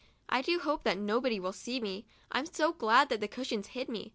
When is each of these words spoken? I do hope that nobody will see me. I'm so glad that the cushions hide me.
I 0.27 0.41
do 0.41 0.57
hope 0.57 0.81
that 0.81 0.97
nobody 0.97 1.39
will 1.39 1.53
see 1.53 1.79
me. 1.79 2.07
I'm 2.31 2.47
so 2.47 2.73
glad 2.73 3.09
that 3.09 3.19
the 3.21 3.27
cushions 3.27 3.67
hide 3.75 3.87
me. 3.87 4.09